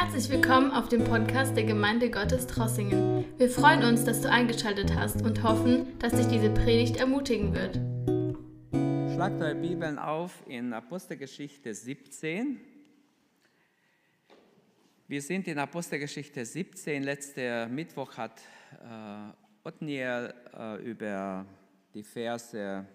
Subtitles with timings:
[0.00, 3.24] Herzlich willkommen auf dem Podcast der Gemeinde Gottes Trossingen.
[3.36, 7.74] Wir freuen uns, dass du eingeschaltet hast und hoffen, dass dich diese Predigt ermutigen wird.
[9.12, 12.60] Schlagt eure Bibeln auf in Apostelgeschichte 17.
[15.08, 17.02] Wir sind in Apostelgeschichte 17.
[17.02, 18.40] Letzter Mittwoch hat
[18.80, 21.44] äh, Othniel äh, über
[21.92, 22.86] die Verse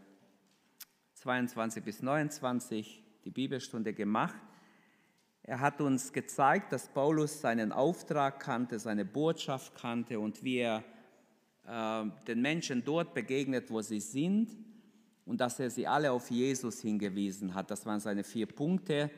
[1.15, 4.52] 22 bis 29 die Bibelstunde gemacht.
[5.45, 10.85] Er hat uns gezeigt, dass Paulus seinen Auftrag kannte, seine Botschaft kannte und wie er
[11.67, 14.55] äh, den Menschen dort begegnet, wo sie sind
[15.25, 17.69] und dass er sie alle auf Jesus hingewiesen hat.
[17.71, 19.11] Das waren seine vier Punkte.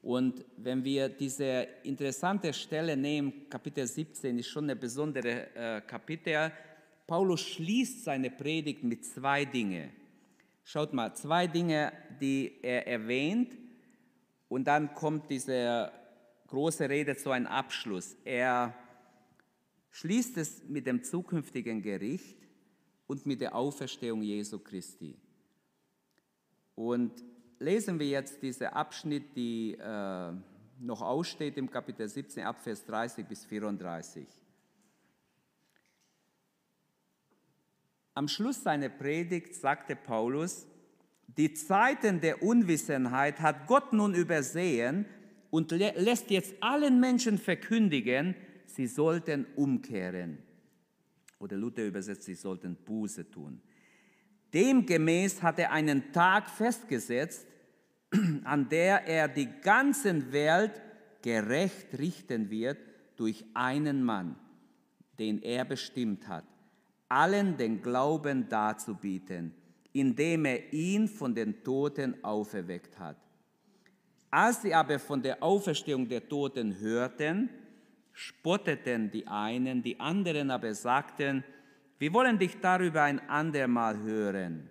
[0.00, 6.50] Und wenn wir diese interessante Stelle nehmen, Kapitel 17 ist schon eine besondere äh, Kapitel.
[7.06, 9.90] Paulus schließt seine Predigt mit zwei Dingen.
[10.64, 13.61] Schaut mal, zwei Dinge, die er erwähnt
[14.52, 15.90] und dann kommt diese
[16.48, 18.14] große Rede zu einem Abschluss.
[18.22, 18.74] Er
[19.92, 22.36] schließt es mit dem zukünftigen Gericht
[23.06, 25.18] und mit der Auferstehung Jesu Christi.
[26.74, 27.24] Und
[27.60, 30.32] lesen wir jetzt diesen Abschnitt, die äh,
[30.80, 34.28] noch aussteht im Kapitel 17, Abvers 30 bis 34.
[38.12, 40.66] Am Schluss seiner Predigt sagte Paulus,
[41.36, 45.06] die Zeiten der Unwissenheit hat Gott nun übersehen
[45.50, 48.34] und lässt jetzt allen Menschen verkündigen,
[48.66, 50.38] sie sollten umkehren.
[51.38, 53.60] Oder Luther übersetzt, sie sollten Buße tun.
[54.52, 57.46] Demgemäß hat er einen Tag festgesetzt,
[58.44, 60.80] an der er die ganze Welt
[61.22, 62.78] gerecht richten wird
[63.16, 64.36] durch einen Mann,
[65.18, 66.44] den er bestimmt hat,
[67.08, 69.54] allen den Glauben darzubieten
[69.92, 73.16] indem er ihn von den Toten auferweckt hat.
[74.30, 77.50] Als sie aber von der Auferstehung der Toten hörten,
[78.12, 81.44] spotteten die einen, die anderen aber sagten,
[81.98, 84.68] wir wollen dich darüber ein andermal hören.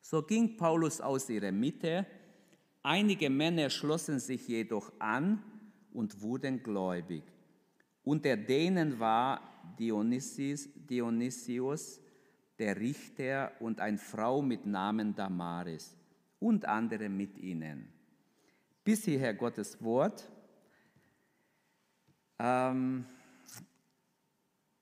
[0.00, 2.06] So ging Paulus aus ihrer Mitte,
[2.82, 5.42] einige Männer schlossen sich jedoch an
[5.92, 7.22] und wurden gläubig.
[8.04, 9.40] Unter denen war
[9.78, 12.00] Dionysius, Dionysius
[12.58, 15.96] der Richter und eine Frau mit Namen Damaris
[16.38, 17.92] und andere mit ihnen.
[18.84, 20.30] Bis hierher Gottes Wort.
[22.38, 23.04] Ähm,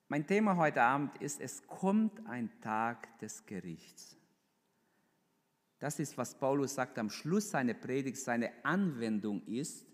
[0.07, 4.15] mein Thema heute Abend ist, es kommt ein Tag des Gerichts.
[5.79, 9.85] Das ist, was Paulus sagt am Schluss seiner Predigt, seine Anwendung ist,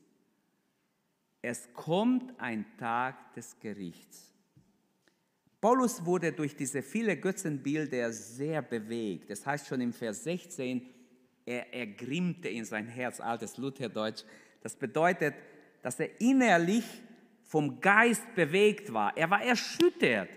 [1.42, 4.31] es kommt ein Tag des Gerichts.
[5.62, 9.30] Paulus wurde durch diese vielen Götzenbilder sehr bewegt.
[9.30, 10.82] Das heißt schon im Vers 16,
[11.46, 14.24] er ergrimmte in sein Herz, altes Lutherdeutsch.
[14.64, 15.36] Das bedeutet,
[15.84, 16.84] dass er innerlich
[17.44, 19.16] vom Geist bewegt war.
[19.16, 20.30] Er war erschüttert,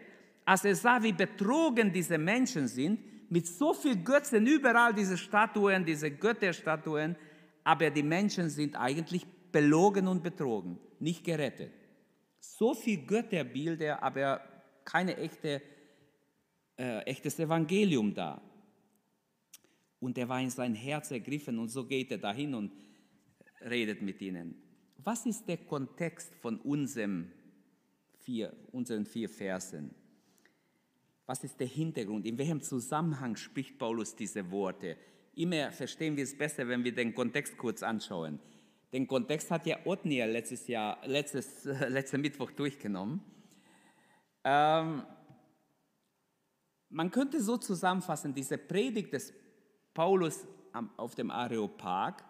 [0.44, 5.86] als er sah, wie betrogen diese Menschen sind, mit so viel Götzen, überall diese Statuen,
[5.86, 7.16] diese Götterstatuen,
[7.62, 11.72] aber die Menschen sind eigentlich belogen und betrogen, nicht gerettet.
[12.40, 14.42] So viel Götterbilder, aber
[14.84, 15.62] keine echte,
[16.76, 18.40] äh, echtes Evangelium da.
[20.00, 22.72] Und er war in sein Herz ergriffen und so geht er dahin und
[23.62, 24.54] redet mit ihnen.
[24.98, 27.30] Was ist der Kontext von unserem
[28.20, 29.94] vier, unseren vier Versen?
[31.26, 32.26] Was ist der Hintergrund?
[32.26, 34.96] In welchem Zusammenhang spricht Paulus diese Worte?
[35.34, 38.38] Immer verstehen wir es besser, wenn wir den Kontext kurz anschauen.
[38.92, 43.20] Den Kontext hat ja Othniel letztes Jahr, letztes, letzten Mittwoch durchgenommen.
[44.44, 45.02] Ähm,
[46.90, 49.32] man könnte so zusammenfassen, diese Predigt des
[49.94, 50.46] Paulus
[50.96, 52.22] auf dem Areopag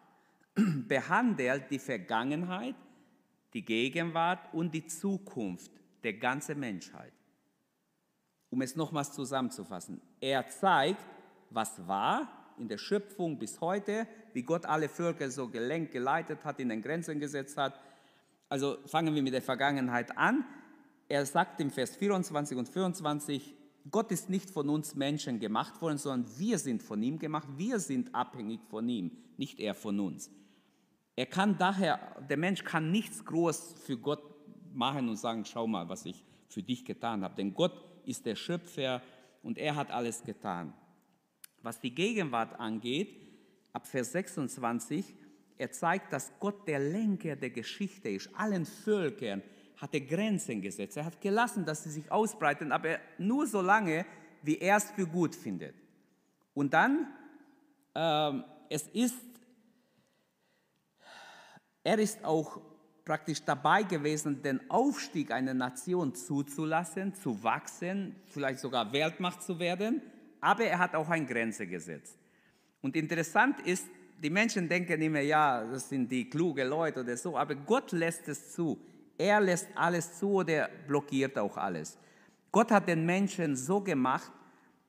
[0.55, 2.77] behandelt die Vergangenheit,
[3.53, 5.71] die Gegenwart und die Zukunft
[6.03, 7.13] der ganzen Menschheit.
[8.51, 11.05] Um es nochmals zusammenzufassen, er zeigt,
[11.51, 16.61] was war in der Schöpfung bis heute, wie Gott alle Völker so gelenkt, geleitet hat,
[16.61, 17.79] in den Grenzen gesetzt hat.
[18.49, 20.45] Also fangen wir mit der Vergangenheit an
[21.09, 23.55] er sagt im Vers 24 und 25,
[23.91, 27.79] Gott ist nicht von uns Menschen gemacht worden, sondern wir sind von ihm gemacht, wir
[27.79, 30.31] sind abhängig von ihm, nicht er von uns.
[31.17, 34.23] Er kann daher, der Mensch kann nichts groß für Gott
[34.73, 37.35] machen und sagen, schau mal, was ich für dich getan habe.
[37.37, 37.73] Denn Gott
[38.05, 39.03] ist der Schöpfer
[39.43, 40.73] und er hat alles getan.
[41.63, 43.17] Was die Gegenwart angeht,
[43.73, 45.15] ab Vers 26,
[45.57, 49.43] er zeigt, dass Gott der Lenker der Geschichte ist, allen Völkern,
[49.85, 50.97] hat er Grenzen gesetzt.
[50.97, 54.07] Er hat gelassen, dass sie sich ausbreiten, aber nur so lange,
[54.43, 55.75] wie er es für gut findet.
[56.55, 57.07] Und dann,
[57.95, 58.33] äh,
[58.71, 59.15] es ist,
[61.83, 62.63] er ist auch
[63.05, 70.01] praktisch dabei gewesen, den Aufstieg einer Nation zuzulassen, zu wachsen, vielleicht sogar Weltmacht zu werden,
[70.41, 72.17] aber er hat auch eine Grenze gesetzt.
[72.81, 73.87] Und interessant ist,
[74.23, 78.27] die Menschen denken immer, ja, das sind die klugen Leute oder so, aber Gott lässt
[78.29, 78.79] es zu.
[79.19, 81.99] Er lässt alles zu oder blockiert auch alles.
[82.51, 84.33] Gott hat den Menschen so gemacht,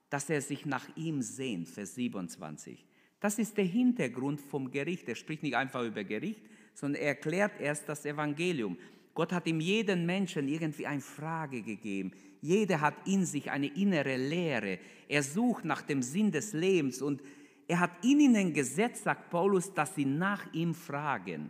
[0.09, 2.85] dass er sich nach ihm sehnt, Vers 27.
[3.19, 5.07] Das ist der Hintergrund vom Gericht.
[5.09, 6.41] Er spricht nicht einfach über Gericht,
[6.73, 8.77] sondern er erklärt erst das Evangelium.
[9.13, 12.11] Gott hat ihm jeden Menschen irgendwie eine Frage gegeben.
[12.41, 14.77] Jeder hat in sich eine innere Lehre.
[15.07, 17.21] Er sucht nach dem Sinn des Lebens und
[17.67, 21.49] er hat ihnen gesetzt, sagt Paulus, dass sie nach ihm fragen.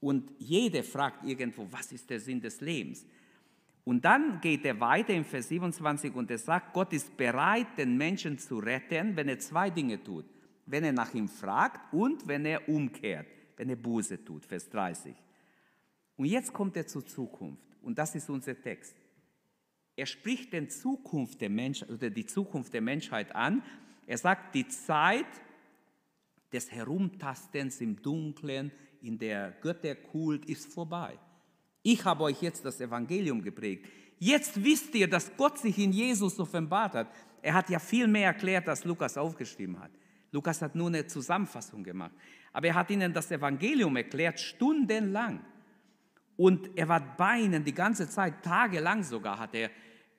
[0.00, 3.04] Und jeder fragt irgendwo, was ist der Sinn des Lebens?
[3.84, 7.96] Und dann geht er weiter im Vers 27 und er sagt, Gott ist bereit, den
[7.96, 10.26] Menschen zu retten, wenn er zwei Dinge tut.
[10.66, 14.44] Wenn er nach ihm fragt und wenn er umkehrt, wenn er Buße tut.
[14.44, 15.14] Vers 30.
[16.16, 17.64] Und jetzt kommt er zur Zukunft.
[17.80, 18.94] Und das ist unser Text.
[19.96, 23.62] Er spricht den Zukunft der Mensch, oder die Zukunft der Menschheit an
[24.08, 25.26] er sagt, die Zeit
[26.52, 28.72] des Herumtastens im Dunkeln,
[29.02, 31.18] in der Götterkult ist vorbei.
[31.82, 33.86] Ich habe euch jetzt das Evangelium geprägt.
[34.18, 37.08] Jetzt wisst ihr, dass Gott sich in Jesus offenbart hat.
[37.40, 39.92] Er hat ja viel mehr erklärt, als Lukas aufgeschrieben hat.
[40.32, 42.14] Lukas hat nur eine Zusammenfassung gemacht.
[42.52, 45.44] Aber er hat ihnen das Evangelium erklärt, stundenlang.
[46.36, 49.70] Und er war bei ihnen die ganze Zeit, tagelang sogar hat er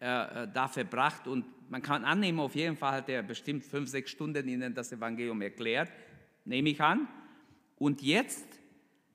[0.01, 3.89] äh, äh da verbracht und man kann annehmen, auf jeden Fall hat er bestimmt fünf,
[3.89, 5.91] sechs Stunden Ihnen das Evangelium erklärt,
[6.49, 7.07] nehme ich an.
[7.77, 8.45] Und jetzt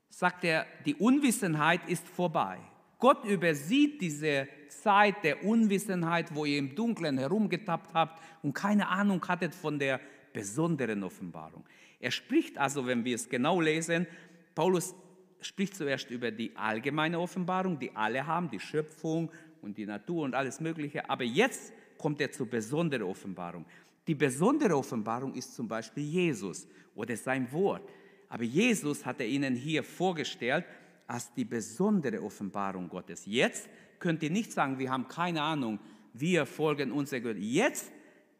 [0.09, 2.59] sagt er, die Unwissenheit ist vorbei.
[2.99, 9.23] Gott übersieht diese Zeit der Unwissenheit, wo ihr im Dunkeln herumgetappt habt und keine Ahnung
[9.27, 10.01] hattet von der
[10.33, 11.65] besonderen Offenbarung.
[12.01, 14.07] Er spricht also, wenn wir es genau lesen,
[14.55, 14.95] Paulus
[15.41, 20.35] spricht zuerst über die allgemeine Offenbarung, die alle haben, die Schöpfung und die Natur und
[20.35, 21.11] alles Mögliche.
[21.11, 23.67] Aber jetzt kommt er zur besonderen Offenbarung.
[24.06, 27.89] Die besondere Offenbarung ist zum Beispiel Jesus oder sein Wort.
[28.29, 30.65] Aber Jesus hat er ihnen hier vorgestellt
[31.06, 33.25] als die besondere Offenbarung Gottes.
[33.27, 33.69] Jetzt
[33.99, 35.79] könnt ihr nicht sagen, wir haben keine Ahnung,
[36.12, 37.37] wir folgen unser Gott.
[37.39, 37.91] Jetzt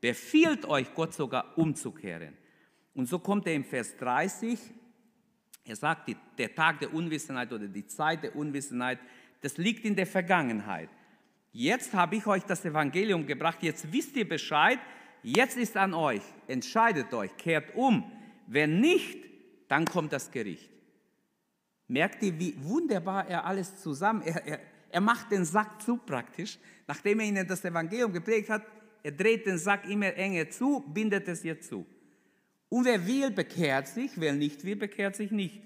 [0.01, 2.35] befiehlt euch Gott sogar umzukehren.
[2.95, 4.59] Und so kommt er im Vers 30.
[5.65, 8.99] Er sagt, der Tag der Unwissenheit oder die Zeit der Unwissenheit,
[9.41, 10.89] das liegt in der Vergangenheit.
[11.53, 14.79] Jetzt habe ich euch das Evangelium gebracht, jetzt wisst ihr Bescheid,
[15.25, 18.05] jetzt ist an euch, entscheidet euch, kehrt um.
[18.47, 19.19] Wenn nicht,
[19.69, 20.71] dann kommt das Gericht.
[21.89, 24.61] Merkt ihr, wie wunderbar er alles zusammen, er, er,
[24.91, 28.63] er macht den Sack zu praktisch, nachdem er ihnen das Evangelium geprägt hat,
[29.03, 31.85] er dreht den Sack immer enger zu, bindet es jetzt zu.
[32.69, 35.63] Und wer will, bekehrt sich, wer nicht will, bekehrt sich nicht.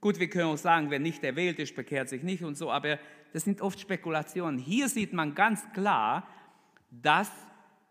[0.00, 2.98] Gut, wir können auch sagen, wer nicht erwählt ist, bekehrt sich nicht und so, aber
[3.32, 4.58] das sind oft Spekulationen.
[4.58, 6.26] Hier sieht man ganz klar,
[6.90, 7.30] dass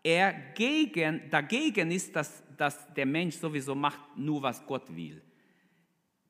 [0.02, 5.22] er gegen, dagegen ist, dass, dass der Mensch sowieso macht, nur was Gott will.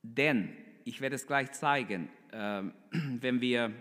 [0.02, 2.62] Denn, ich werde es gleich zeigen, äh,
[3.20, 3.72] wenn wir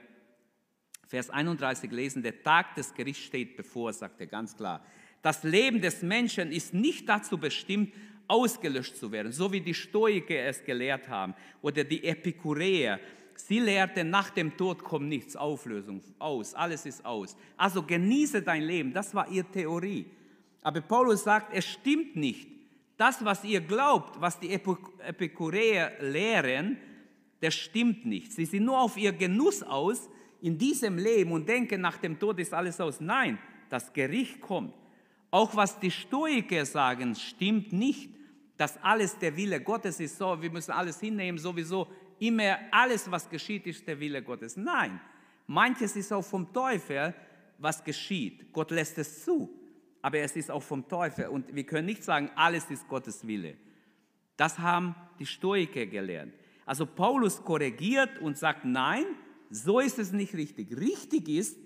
[1.07, 4.85] Vers 31 lesen, der Tag des Gerichts steht bevor, sagt er ganz klar.
[5.21, 7.93] Das Leben des Menschen ist nicht dazu bestimmt,
[8.27, 12.99] ausgelöscht zu werden, so wie die Stoiker es gelehrt haben oder die Epikureer
[13.37, 17.37] Sie lehrte, nach dem Tod kommt nichts, Auflösung, aus, alles ist aus.
[17.55, 20.07] Also genieße dein Leben, das war ihre Theorie.
[20.63, 22.49] Aber Paulus sagt, es stimmt nicht.
[22.97, 26.77] Das, was ihr glaubt, was die Epikureer lehren,
[27.39, 28.33] das stimmt nicht.
[28.33, 30.09] Sie sind nur auf ihr Genuss aus
[30.41, 32.99] in diesem Leben und denken, nach dem Tod ist alles aus.
[32.99, 33.37] Nein,
[33.69, 34.73] das Gericht kommt.
[35.29, 38.09] Auch was die Stoiker sagen, stimmt nicht,
[38.57, 40.17] dass alles der Wille Gottes ist.
[40.17, 41.87] So, wir müssen alles hinnehmen, sowieso
[42.19, 44.57] immer alles, was geschieht, ist der Wille Gottes.
[44.57, 44.99] Nein,
[45.47, 47.13] manches ist auch vom Teufel,
[47.57, 48.51] was geschieht.
[48.53, 49.49] Gott lässt es zu,
[50.01, 51.27] aber es ist auch vom Teufel.
[51.27, 53.55] Und wir können nicht sagen, alles ist Gottes Wille.
[54.35, 56.33] Das haben die Stoiker gelernt.
[56.65, 59.05] Also Paulus korrigiert und sagt, nein,
[59.49, 60.77] so ist es nicht richtig.
[60.77, 61.57] Richtig ist,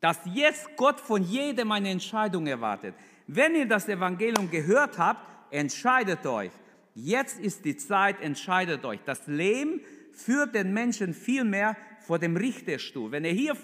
[0.00, 2.94] dass jetzt Gott von jedem eine Entscheidung erwartet.
[3.26, 6.52] Wenn ihr das Evangelium gehört habt, entscheidet euch.
[6.98, 9.00] Jetzt ist die Zeit, entscheidet euch.
[9.04, 13.12] Das Leben führt den Menschen vielmehr vor dem Richterstuhl.
[13.12, 13.54] Wenn er hier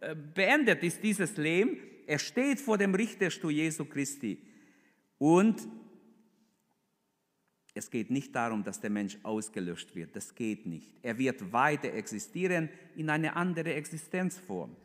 [0.00, 4.38] äh, beendet ist, dieses Leben, er steht vor dem Richterstuhl Jesu Christi.
[5.16, 5.66] Und
[7.72, 10.14] es geht nicht darum, dass der Mensch ausgelöscht wird.
[10.14, 10.94] Das geht nicht.
[11.00, 14.76] Er wird weiter existieren in eine andere Existenzform.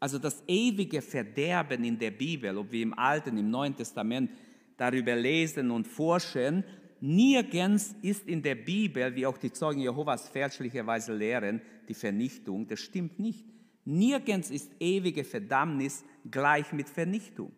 [0.00, 4.32] Also das ewige Verderben in der Bibel, ob wir im Alten, im Neuen Testament
[4.76, 6.64] darüber lesen und forschen,
[7.06, 12.66] Nirgends ist in der Bibel, wie auch die Zeugen Jehovas fälschlicherweise lehren, die Vernichtung.
[12.66, 13.44] Das stimmt nicht.
[13.84, 17.52] Nirgends ist ewige Verdammnis gleich mit Vernichtung,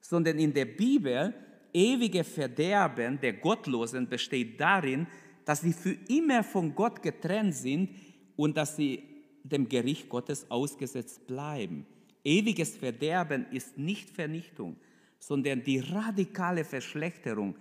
[0.00, 1.32] sondern in der Bibel
[1.72, 5.06] ewige Verderben der Gottlosen besteht darin,
[5.44, 7.90] dass sie für immer von Gott getrennt sind
[8.34, 9.04] und dass sie
[9.44, 11.86] dem Gericht Gottes ausgesetzt bleiben.
[12.24, 14.74] Ewiges Verderben ist nicht Vernichtung,
[15.20, 17.54] sondern die radikale Verschlechterung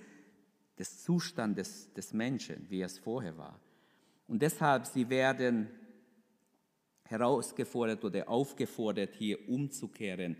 [0.80, 3.60] des Zustandes des Menschen, wie es vorher war.
[4.28, 5.68] Und deshalb, sie werden
[7.04, 10.38] herausgefordert oder aufgefordert, hier umzukehren,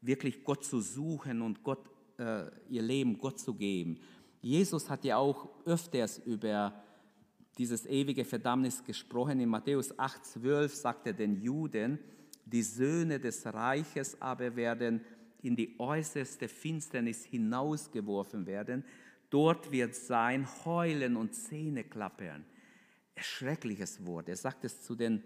[0.00, 3.98] wirklich Gott zu suchen und Gott, äh, ihr Leben Gott zu geben.
[4.40, 6.84] Jesus hat ja auch öfters über
[7.56, 9.40] dieses ewige Verdammnis gesprochen.
[9.40, 11.98] In Matthäus 8,12 sagt er den Juden,
[12.44, 15.00] die Söhne des Reiches aber werden
[15.42, 18.84] in die äußerste Finsternis hinausgeworfen werden.
[19.30, 22.44] Dort wird sein Heulen und Zähne klappern.
[23.14, 24.28] Erschreckliches Wort.
[24.28, 25.22] Er sagt es zu den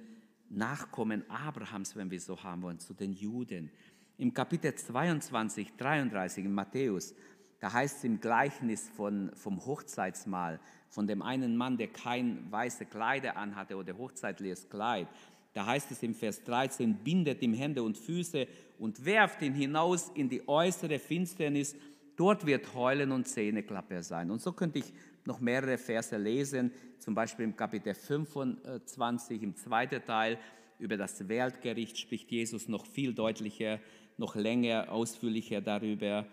[0.49, 3.71] Nachkommen Abrahams, wenn wir so haben wollen, zu den Juden.
[4.19, 7.15] Im Kapitel 22, 33 in Matthäus,
[7.61, 12.87] da heißt es im Gleichnis von, vom Hochzeitsmahl, von dem einen Mann, der kein weiße
[12.87, 15.09] Kleider anhatte oder hochzeitliches Kleid.
[15.55, 18.47] Da heißt es im Vers 13, bindet ihm Hände und Füße
[18.79, 21.77] und werft ihn hinaus in die äußere Finsternis.
[22.23, 24.31] Dort wird Heulen und Zähneklapper sein.
[24.31, 24.93] Und so könnte ich
[25.25, 30.39] noch mehrere Verse lesen, zum Beispiel im Kapitel 25, im zweiten Teil,
[30.79, 33.81] über das Weltgericht spricht Jesus noch viel deutlicher,
[34.19, 36.25] noch länger, ausführlicher darüber.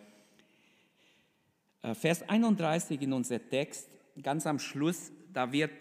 [1.82, 3.90] Äh, Vers 31 in unserem Text,
[4.22, 5.72] ganz am Schluss, da wird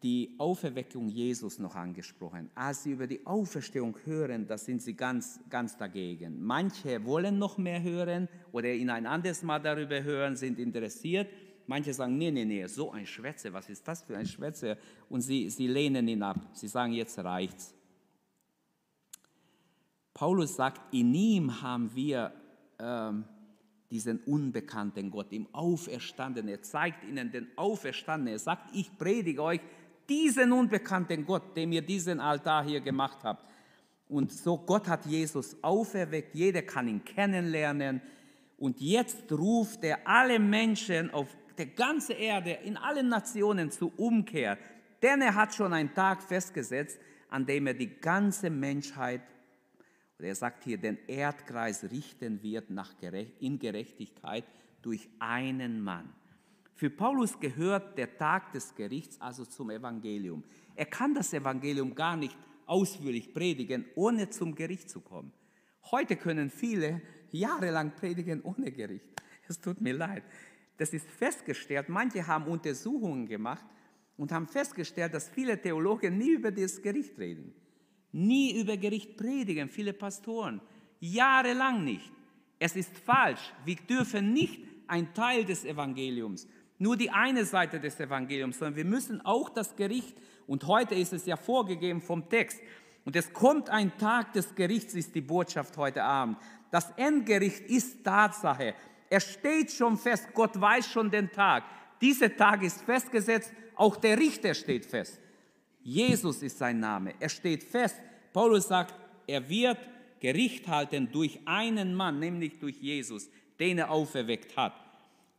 [0.00, 2.50] die Auferweckung Jesus noch angesprochen.
[2.54, 6.42] Als sie über die Auferstehung hören, da sind sie ganz, ganz dagegen.
[6.42, 11.28] Manche wollen noch mehr hören oder in ein anderes Mal darüber hören, sind interessiert.
[11.66, 14.78] Manche sagen, nee, nee, nee, so ein Schwätze, was ist das für ein Schwätze?
[15.08, 16.38] Und sie, sie lehnen ihn ab.
[16.52, 17.74] Sie sagen, jetzt reicht's.
[20.14, 22.32] Paulus sagt, in ihm haben wir
[22.78, 23.24] ähm,
[23.92, 26.48] diesen unbekannten Gott, im Auferstandenen.
[26.48, 28.34] Er zeigt ihnen den Auferstandenen.
[28.34, 29.60] Er sagt, ich predige euch
[30.08, 33.44] diesen unbekannten Gott, dem ihr diesen Altar hier gemacht habt.
[34.08, 38.02] Und so Gott hat Jesus auferweckt, jeder kann ihn kennenlernen.
[38.58, 44.58] Und jetzt ruft er alle Menschen auf der ganzen Erde, in allen Nationen zur Umkehr.
[45.02, 49.22] Denn er hat schon einen Tag festgesetzt, an dem er die ganze Menschheit,
[50.18, 52.92] oder er sagt hier, den Erdkreis richten wird nach
[53.40, 54.44] in Gerechtigkeit
[54.82, 56.12] durch einen Mann.
[56.74, 60.42] Für Paulus gehört der Tag des Gerichts also zum Evangelium.
[60.74, 62.36] Er kann das Evangelium gar nicht
[62.66, 65.32] ausführlich predigen, ohne zum Gericht zu kommen.
[65.90, 69.06] Heute können viele jahrelang predigen ohne Gericht.
[69.48, 70.22] Es tut mir leid.
[70.78, 71.88] Das ist festgestellt.
[71.88, 73.66] Manche haben Untersuchungen gemacht
[74.16, 77.54] und haben festgestellt, dass viele Theologen nie über das Gericht reden.
[78.12, 80.60] Nie über Gericht predigen, viele Pastoren.
[81.00, 82.12] Jahrelang nicht.
[82.58, 83.52] Es ist falsch.
[83.64, 86.46] Wir dürfen nicht ein Teil des Evangeliums
[86.82, 90.16] nur die eine Seite des Evangeliums, sondern wir müssen auch das Gericht,
[90.48, 92.60] und heute ist es ja vorgegeben vom Text,
[93.04, 96.38] und es kommt ein Tag des Gerichts, ist die Botschaft heute Abend.
[96.72, 98.74] Das Endgericht ist Tatsache.
[99.08, 101.64] Es steht schon fest, Gott weiß schon den Tag.
[102.00, 105.20] Dieser Tag ist festgesetzt, auch der Richter steht fest.
[105.84, 107.96] Jesus ist sein Name, er steht fest.
[108.32, 108.94] Paulus sagt,
[109.28, 109.78] er wird
[110.18, 113.28] Gericht halten durch einen Mann, nämlich durch Jesus,
[113.60, 114.81] den er auferweckt hat.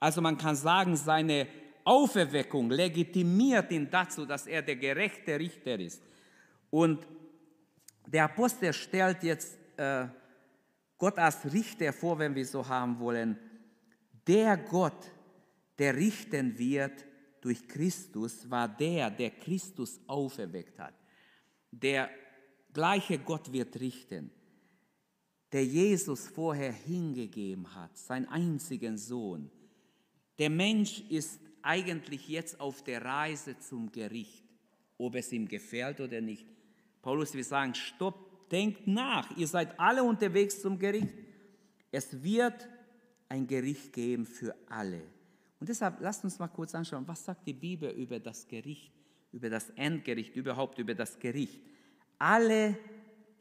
[0.03, 1.47] Also man kann sagen, seine
[1.85, 6.03] Auferweckung legitimiert ihn dazu, dass er der gerechte Richter ist.
[6.69, 7.07] Und
[8.05, 10.07] der Apostel stellt jetzt äh,
[10.97, 13.39] Gott als Richter vor, wenn wir so haben wollen.
[14.27, 15.09] Der Gott,
[15.79, 17.05] der richten wird
[17.39, 20.95] durch Christus, war der, der Christus auferweckt hat.
[21.71, 22.09] Der
[22.73, 24.31] gleiche Gott wird richten,
[25.53, 29.49] der Jesus vorher hingegeben hat, seinen einzigen Sohn
[30.39, 34.43] der Mensch ist eigentlich jetzt auf der Reise zum Gericht,
[34.97, 36.45] ob es ihm gefällt oder nicht.
[37.01, 41.13] Paulus will sagen, stopp, denkt nach, ihr seid alle unterwegs zum Gericht.
[41.91, 42.67] Es wird
[43.29, 45.01] ein Gericht geben für alle.
[45.59, 48.91] Und deshalb lasst uns mal kurz anschauen, was sagt die Bibel über das Gericht,
[49.31, 51.61] über das Endgericht, überhaupt über das Gericht.
[52.19, 52.77] Alle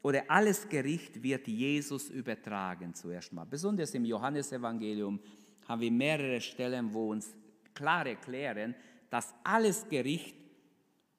[0.01, 5.19] oder alles Gericht wird Jesus übertragen zuerst mal, besonders im Johannesevangelium
[5.67, 7.33] haben wir mehrere Stellen, wo uns
[7.73, 8.75] klar erklären,
[9.09, 10.35] dass alles Gericht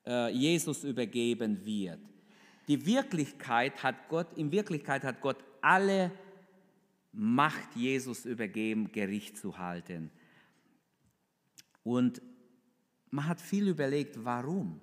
[0.06, 2.00] äh, Jesus übergeben wird.
[2.68, 6.10] Die Wirklichkeit hat Gott, in Wirklichkeit hat Gott alle
[7.12, 10.10] Macht Jesus übergeben, Gericht zu halten.
[11.84, 12.20] Und
[13.10, 14.80] man hat viel überlegt, warum?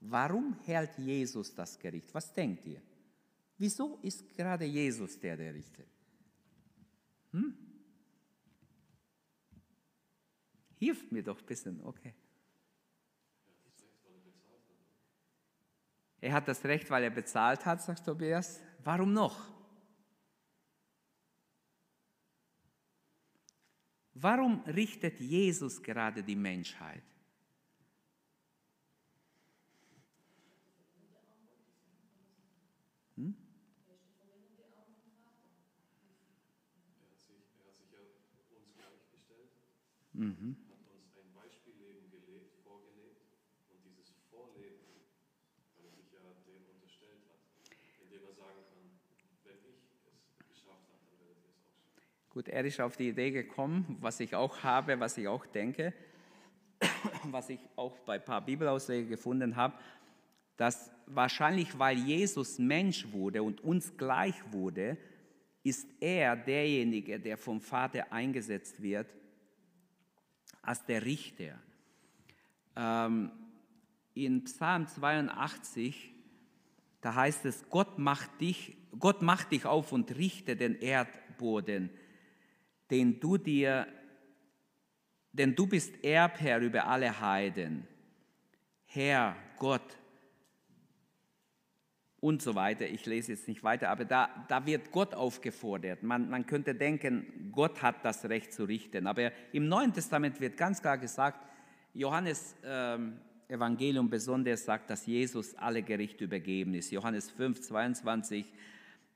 [0.00, 2.14] Warum hält Jesus das Gericht?
[2.14, 2.80] Was denkt ihr?
[3.58, 5.88] Wieso ist gerade Jesus der, der richtet?
[7.32, 7.65] Hm?
[10.78, 12.14] Hilft mir doch ein bisschen, okay.
[16.20, 18.60] Er hat das Recht, weil er bezahlt hat, sagt Tobias.
[18.82, 19.56] Warum noch?
[24.14, 27.02] Warum richtet Jesus gerade die Menschheit?
[33.16, 33.34] Hm?
[40.16, 40.56] Mhm.
[40.70, 43.20] hat uns ein Beispielleben gelebt, vorgelebt
[43.68, 45.04] und dieses Vorleben,
[45.76, 47.44] weil er sich ja dem unterstellt hat,
[48.00, 48.96] indem er sagen kann,
[49.44, 52.25] wenn ich es geschafft habe, dann werdet ihr es auch schaffen.
[52.36, 55.94] Gut, er ist auf die Idee gekommen, was ich auch habe, was ich auch denke,
[57.24, 59.72] was ich auch bei ein paar Bibelauslegern gefunden habe,
[60.58, 64.98] dass wahrscheinlich, weil Jesus Mensch wurde und uns gleich wurde,
[65.62, 69.06] ist er derjenige, der vom Vater eingesetzt wird,
[70.60, 71.58] als der Richter.
[72.76, 73.30] Ähm,
[74.12, 76.12] in Psalm 82,
[77.00, 81.88] da heißt es, Gott macht, dich, Gott macht dich auf und richte den Erdboden,
[82.90, 83.86] den du dir,
[85.32, 87.86] denn du bist Erbherr über alle Heiden.
[88.86, 89.96] Herr Gott,
[92.26, 92.86] und so weiter.
[92.86, 96.02] Ich lese jetzt nicht weiter, aber da, da wird Gott aufgefordert.
[96.02, 99.06] Man, man könnte denken, Gott hat das Recht zu richten.
[99.06, 101.46] Aber im Neuen Testament wird ganz klar gesagt,
[101.94, 106.90] Johannes ähm, Evangelium besonders sagt, dass Jesus alle Gerichte übergeben ist.
[106.90, 108.52] Johannes 5, 22,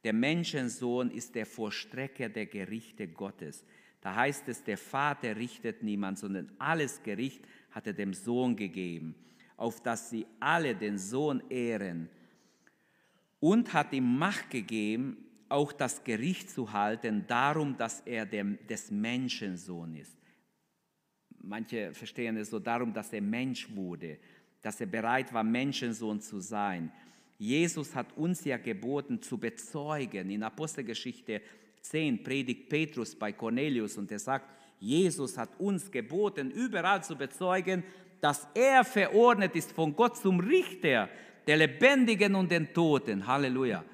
[0.04, 3.64] der Menschensohn ist der Vorstrecker der Gerichte Gottes.
[4.00, 9.14] Da heißt es, der Vater richtet niemand, sondern alles Gericht hat er dem Sohn gegeben,
[9.57, 12.09] auf dass sie alle den Sohn ehren
[13.40, 19.96] und hat ihm Macht gegeben, auch das Gericht zu halten, darum, dass er des Menschensohn
[19.96, 20.16] ist.
[21.42, 24.18] Manche verstehen es so darum, dass er Mensch wurde,
[24.62, 26.92] dass er bereit war, Menschensohn zu sein.
[27.40, 30.29] Jesus hat uns ja geboten zu bezeugen.
[30.29, 31.40] In Apostelgeschichte
[31.81, 34.44] 10 predigt Petrus bei Cornelius und er sagt,
[34.79, 37.83] Jesus hat uns geboten, überall zu bezeugen,
[38.20, 41.09] dass er verordnet ist von Gott zum Richter
[41.46, 43.26] der Lebendigen und den Toten.
[43.26, 43.87] Halleluja.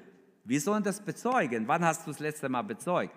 [0.43, 1.69] Wir sollen das bezeugen.
[1.69, 3.15] Wann hast du das letzte Mal bezeugt?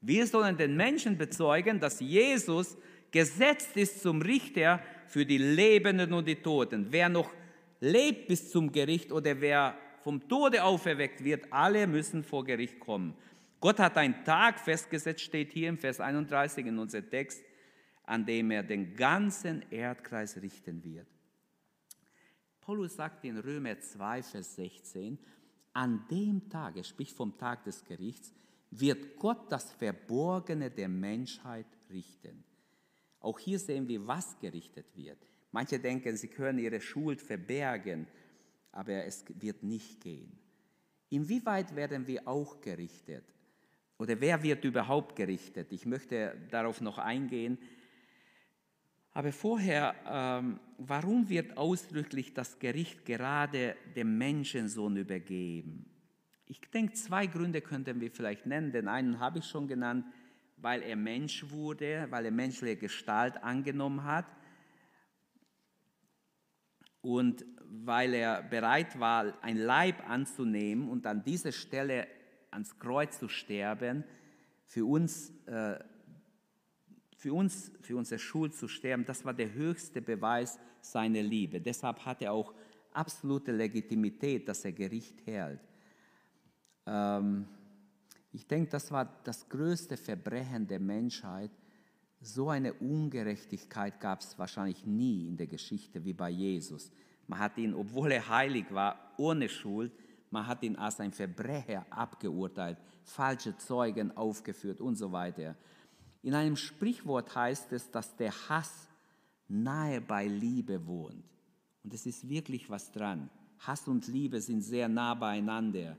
[0.00, 2.76] Wir sollen den Menschen bezeugen, dass Jesus
[3.12, 6.88] gesetzt ist zum Richter für die Lebenden und die Toten.
[6.90, 7.30] Wer noch
[7.82, 13.14] lebt bis zum Gericht oder wer vom Tode auferweckt wird, alle müssen vor Gericht kommen.
[13.60, 17.42] Gott hat einen Tag festgesetzt, steht hier im Vers 31 in unserem Text,
[18.04, 21.08] an dem er den ganzen Erdkreis richten wird.
[22.60, 25.18] Paulus sagt in Römer 2, Vers 16,
[25.72, 28.32] an dem Tag, er spricht vom Tag des Gerichts,
[28.70, 32.44] wird Gott das Verborgene der Menschheit richten.
[33.18, 35.18] Auch hier sehen wir, was gerichtet wird.
[35.52, 38.06] Manche denken, sie können ihre Schuld verbergen,
[38.72, 40.32] aber es wird nicht gehen.
[41.10, 43.24] Inwieweit werden wir auch gerichtet?
[43.98, 45.70] Oder wer wird überhaupt gerichtet?
[45.70, 47.58] Ich möchte darauf noch eingehen.
[49.12, 55.84] Aber vorher, ähm, warum wird ausdrücklich das Gericht gerade dem Menschensohn übergeben?
[56.46, 58.72] Ich denke, zwei Gründe könnten wir vielleicht nennen.
[58.72, 60.06] Den einen habe ich schon genannt,
[60.56, 64.24] weil er Mensch wurde, weil er menschliche Gestalt angenommen hat
[67.02, 67.44] und
[67.84, 72.06] weil er bereit war, ein Leib anzunehmen und an dieser Stelle
[72.50, 74.04] ans Kreuz zu sterben,
[74.66, 75.78] für uns äh,
[77.22, 81.60] für uns, für unsere Schuld zu sterben, das war der höchste Beweis seiner Liebe.
[81.60, 82.52] Deshalb hat er auch
[82.92, 85.60] absolute Legitimität, dass er Gericht hält.
[86.84, 87.46] Ähm,
[88.32, 91.52] ich denke, das war das größte Verbrechen der Menschheit.
[92.24, 96.92] So eine Ungerechtigkeit gab es wahrscheinlich nie in der Geschichte wie bei Jesus.
[97.26, 99.92] Man hat ihn, obwohl er heilig war, ohne Schuld,
[100.30, 105.56] man hat ihn als ein Verbrecher abgeurteilt, falsche Zeugen aufgeführt und so weiter.
[106.22, 108.88] In einem Sprichwort heißt es, dass der Hass
[109.48, 111.24] nahe bei Liebe wohnt.
[111.82, 113.28] Und es ist wirklich was dran.
[113.58, 115.96] Hass und Liebe sind sehr nah beieinander.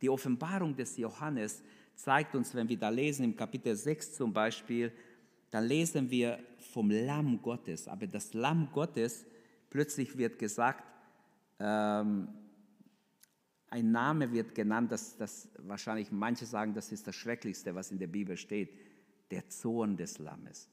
[0.00, 1.62] Die Offenbarung des Johannes
[1.94, 4.92] zeigt uns, wenn wir da lesen, im Kapitel 6 zum Beispiel,
[5.50, 7.88] dann lesen wir vom Lamm Gottes.
[7.88, 9.24] Aber das Lamm Gottes,
[9.70, 10.84] plötzlich wird gesagt,
[11.58, 12.28] ähm,
[13.70, 17.98] ein Name wird genannt, das, das wahrscheinlich manche sagen, das ist das Schrecklichste, was in
[17.98, 18.70] der Bibel steht
[19.30, 20.70] der Zorn des Lammes.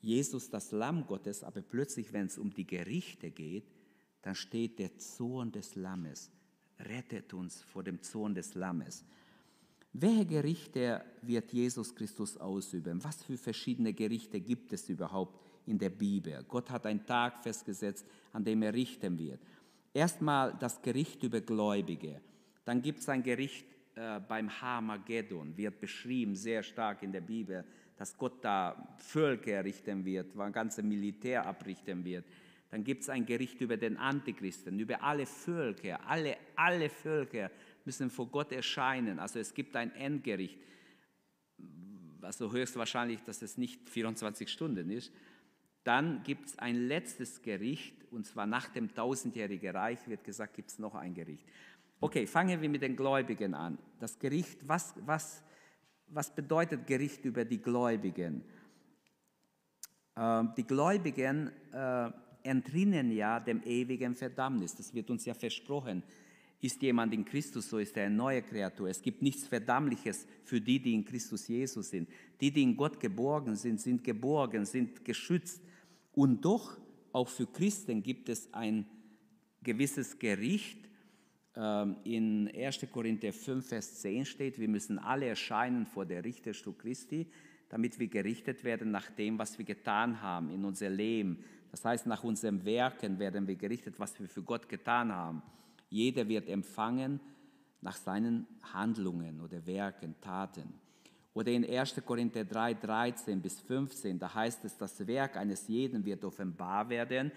[0.00, 3.70] Jesus das Lamm Gottes, aber plötzlich, wenn es um die Gerichte geht,
[4.22, 6.30] dann steht der Zorn des Lammes.
[6.78, 9.04] Rettet uns vor dem Zorn des Lammes.
[9.94, 13.04] Welche Gerichte wird Jesus Christus ausüben?
[13.04, 16.42] Was für verschiedene Gerichte gibt es überhaupt in der Bibel?
[16.48, 19.40] Gott hat einen Tag festgesetzt, an dem er richten wird.
[19.92, 22.22] Erstmal das Gericht über Gläubige.
[22.64, 27.62] Dann gibt es ein Gericht äh, beim Harmageddon, wird beschrieben sehr stark in der Bibel,
[27.98, 32.24] dass Gott da Völker richten wird, ein ganzes Militär abrichten wird.
[32.70, 36.00] Dann gibt es ein Gericht über den Antichristen, über alle Völker.
[36.08, 37.50] Alle, alle Völker
[37.86, 39.18] müssen vor Gott erscheinen.
[39.18, 40.58] Also es gibt ein Endgericht.
[42.20, 45.12] Also höchstwahrscheinlich, dass es nicht 24 Stunden ist.
[45.84, 50.70] Dann gibt es ein letztes Gericht, und zwar nach dem tausendjährigen Reich wird gesagt, gibt
[50.70, 51.44] es noch ein Gericht.
[52.00, 53.78] Okay, fangen wir mit den Gläubigen an.
[53.98, 55.42] Das Gericht, was, was,
[56.08, 58.44] was bedeutet Gericht über die Gläubigen?
[60.16, 62.10] Ähm, die Gläubigen äh,
[62.42, 64.74] entrinnen ja dem ewigen Verdammnis.
[64.74, 66.02] Das wird uns ja versprochen.
[66.62, 68.88] Ist jemand in Christus, so ist er eine neue Kreatur.
[68.88, 72.08] Es gibt nichts Verdammliches für die, die in Christus Jesus sind.
[72.40, 75.60] Die, die in Gott geborgen sind, sind geborgen, sind geschützt.
[76.12, 76.78] Und doch,
[77.10, 78.86] auch für Christen gibt es ein
[79.64, 80.78] gewisses Gericht.
[81.56, 82.86] Ähm, in 1.
[82.92, 87.26] Korinther 5, Vers 10 steht, wir müssen alle erscheinen vor der Richterstuhl Christi,
[87.70, 91.42] damit wir gerichtet werden nach dem, was wir getan haben in unser Leben.
[91.72, 95.42] Das heißt, nach unseren Werken werden wir gerichtet, was wir für Gott getan haben.
[95.92, 97.20] Jeder wird empfangen
[97.82, 100.72] nach seinen Handlungen oder Werken, Taten.
[101.34, 102.02] Oder in 1.
[102.06, 107.30] Korinther 3, 13 bis 15, da heißt es, das Werk eines jeden wird offenbar werden.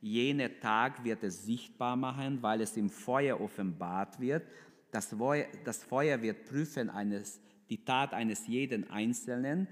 [0.00, 4.48] Jener Tag wird es sichtbar machen, weil es im Feuer offenbart wird.
[4.90, 9.68] Das Feuer, das Feuer wird prüfen eines, die Tat eines jeden Einzelnen.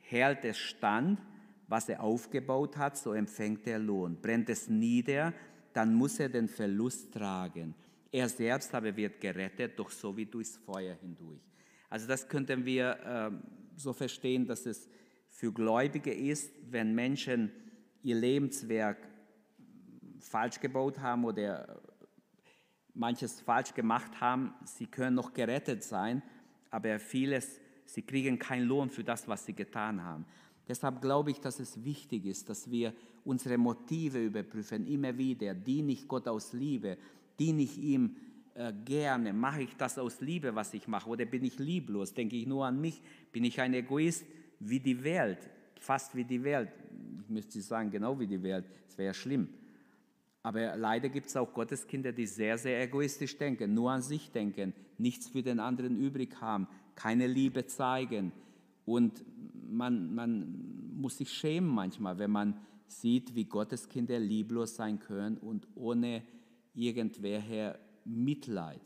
[0.00, 1.18] Hält es stand,
[1.66, 4.20] was er aufgebaut hat, so empfängt er Lohn.
[4.20, 5.32] Brennt es nieder,
[5.74, 7.74] dann muss er den Verlust tragen.
[8.10, 11.42] Er selbst aber wird gerettet, doch so wie durchs Feuer hindurch.
[11.90, 13.30] Also das könnten wir äh,
[13.76, 14.88] so verstehen, dass es
[15.28, 17.50] für Gläubige ist, wenn Menschen
[18.02, 18.98] ihr Lebenswerk
[20.20, 21.82] falsch gebaut haben oder
[22.94, 26.22] manches falsch gemacht haben, sie können noch gerettet sein,
[26.70, 30.24] aber vieles, sie kriegen keinen Lohn für das, was sie getan haben.
[30.68, 35.54] Deshalb glaube ich, dass es wichtig ist, dass wir unsere Motive überprüfen, immer wieder.
[35.54, 36.96] Diene ich Gott aus Liebe?
[37.38, 38.16] Diene ich ihm
[38.54, 39.32] äh, gerne?
[39.32, 41.08] Mache ich das aus Liebe, was ich mache?
[41.08, 42.12] Oder bin ich lieblos?
[42.12, 43.00] Denke ich nur an mich?
[43.32, 44.24] Bin ich ein Egoist
[44.60, 45.38] wie die Welt?
[45.80, 46.70] Fast wie die Welt.
[47.22, 48.64] Ich müsste sagen, genau wie die Welt.
[48.86, 49.48] Das wäre ja schlimm.
[50.42, 54.74] Aber leider gibt es auch Gotteskinder, die sehr, sehr egoistisch denken, nur an sich denken,
[54.98, 58.30] nichts für den anderen übrig haben, keine Liebe zeigen.
[58.84, 59.24] Und
[59.70, 62.58] man, man muss sich schämen manchmal, wenn man
[63.00, 66.22] sieht, wie Gotteskinder lieblos sein können und ohne
[66.74, 68.80] irgendwelche Mitleid.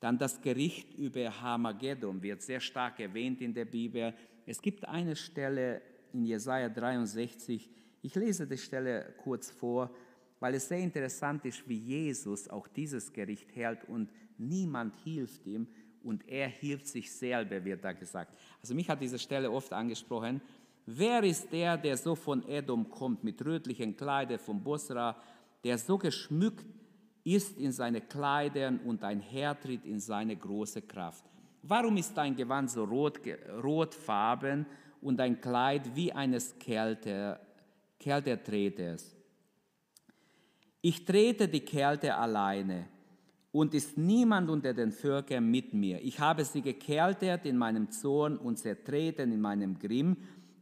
[0.00, 4.14] Dann das Gericht über Hamageddon wird sehr stark erwähnt in der Bibel.
[4.46, 5.82] Es gibt eine Stelle
[6.12, 7.68] in Jesaja 63,
[8.00, 9.90] ich lese die Stelle kurz vor,
[10.40, 14.08] weil es sehr interessant ist, wie Jesus auch dieses Gericht hält und
[14.38, 15.66] niemand hilft ihm
[16.02, 18.38] und er hilft sich selber, wird da gesagt.
[18.62, 20.40] Also mich hat diese Stelle oft angesprochen.
[20.90, 25.14] Wer ist der, der so von Edom kommt, mit rötlichen Kleidern von Bosra,
[25.62, 26.64] der so geschmückt
[27.24, 31.26] ist in seine Kleidern und ein Hertritt in seine große Kraft.
[31.62, 33.20] Warum ist dein Gewand so rot,
[33.62, 34.64] rotfarben
[35.02, 37.38] und ein Kleid wie eines Kälte,
[38.00, 39.14] Kältertreters?
[40.80, 42.88] Ich trete die Kälte alleine
[43.52, 46.02] und ist niemand unter den Völkern mit mir.
[46.02, 50.16] Ich habe sie gekältert in meinem Zorn und zertreten in meinem Grimm.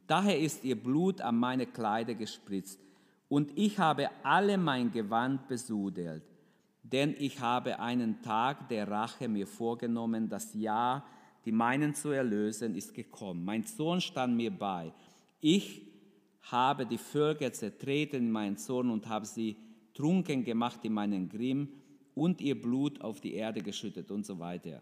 [0.06, 2.80] Daher ist ihr Blut an meine Kleider gespritzt.
[3.28, 6.22] Und ich habe alle mein Gewand besudelt
[6.92, 11.04] denn ich habe einen Tag der Rache mir vorgenommen, das Jahr,
[11.44, 13.44] die meinen zu erlösen, ist gekommen.
[13.44, 14.92] Mein Sohn stand mir bei.
[15.40, 15.82] Ich
[16.42, 19.56] habe die Völker zertreten in meinen Zorn und habe sie
[19.94, 21.68] trunken gemacht in meinen Grimm
[22.14, 24.80] und ihr Blut auf die Erde geschüttet und so weiter.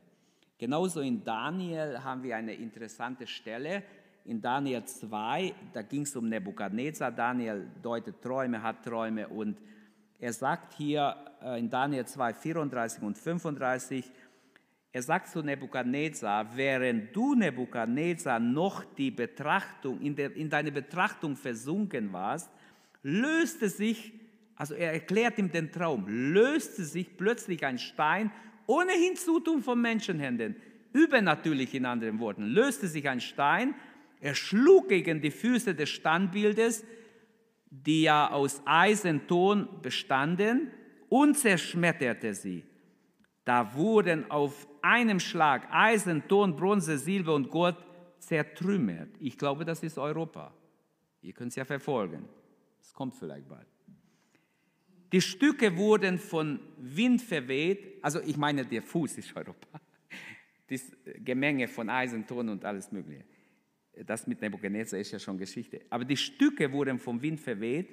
[0.59, 3.83] Genauso in Daniel haben wir eine interessante Stelle.
[4.27, 7.13] In Daniel 2, da ging es um Nebukadnezar.
[7.13, 9.59] Daniel deutet Träume, hat Träume und
[10.19, 14.11] er sagt hier äh, in Daniel 2, 34 und 35,
[14.93, 21.37] er sagt zu Nebukadnezar, während du, Nebukadnezar, noch die Betrachtung, in, der, in deine Betrachtung
[21.37, 22.49] versunken warst,
[23.03, 24.15] löste sich,
[24.57, 28.31] also er erklärt ihm den Traum, löste sich plötzlich ein Stein
[28.67, 30.57] ohne Hinzutun von Menschenhänden,
[30.95, 33.75] übernatürlich in anderen Worten, löste sich ein Stein,
[34.25, 36.83] Er schlug gegen die Füße des Standbildes,
[37.69, 40.71] die ja aus Eisenton bestanden,
[41.11, 42.65] und zerschmetterte sie.
[43.45, 47.77] Da wurden auf einem Schlag Eisen, Ton, Bronze, Silber und Gold
[48.19, 49.11] zertrümmert.
[49.21, 50.55] Ich glaube, das ist Europa.
[51.21, 52.27] Ihr könnt es ja verfolgen.
[52.81, 53.69] Es kommt vielleicht bald.
[55.13, 58.03] Die Stücke wurden von Wind verweht.
[58.03, 59.69] Also ich meine, der Fuß ist Europa.
[60.67, 60.81] Das
[61.19, 63.34] Gemenge von Eisen, Ton und alles Mögliche.
[64.07, 65.81] Das mit Nebuchadnezzar ist ja schon Geschichte.
[65.91, 67.89] Aber die Stücke wurden vom Wind verweht,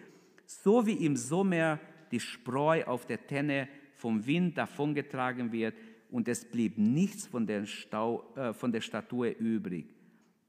[0.45, 1.79] so wie im Sommer
[2.11, 5.75] die Spreu auf der Tenne vom Wind davongetragen wird
[6.09, 9.93] und es blieb nichts von der, Stau, äh, von der Statue übrig.